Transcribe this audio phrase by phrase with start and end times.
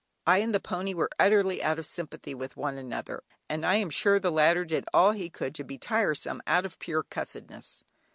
[0.25, 3.91] I and the pony were utterly out of sympathy with one another, and I am
[3.91, 7.83] sure the latter did all he could to be tiresome out of pure "cussedness."